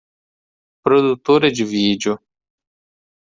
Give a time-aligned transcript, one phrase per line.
[0.83, 2.19] Produtora de vídeo